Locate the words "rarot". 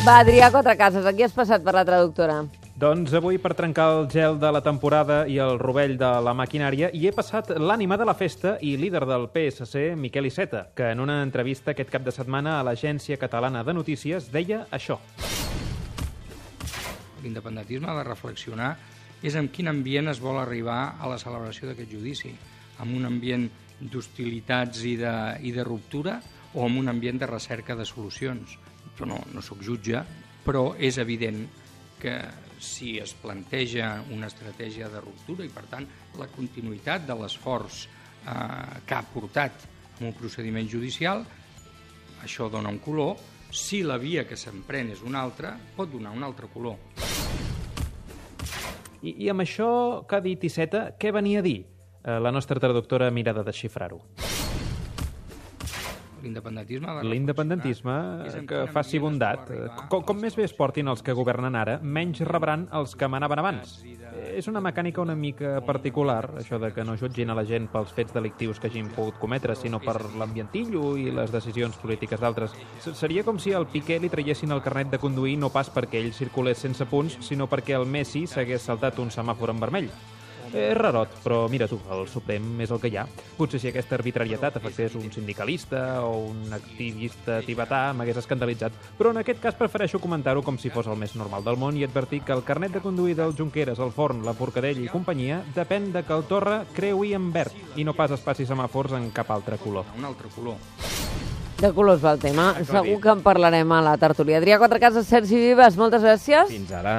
80.76-81.12